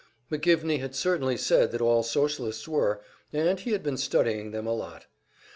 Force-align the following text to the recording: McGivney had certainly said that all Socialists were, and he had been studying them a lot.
McGivney 0.31 0.79
had 0.79 0.95
certainly 0.95 1.37
said 1.37 1.71
that 1.71 1.79
all 1.79 2.01
Socialists 2.01 2.67
were, 2.67 3.01
and 3.31 3.59
he 3.59 3.71
had 3.71 3.83
been 3.83 3.97
studying 3.97 4.49
them 4.49 4.65
a 4.65 4.73
lot. 4.73 5.05